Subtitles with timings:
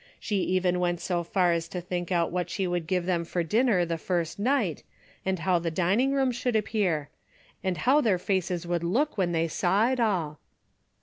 [0.19, 3.43] She even went so far as to think out what she would give them for
[3.43, 4.81] dinner the first night,
[5.23, 7.09] and how the dining room should appear—
[7.63, 10.39] and how their faces would look when they saw it all.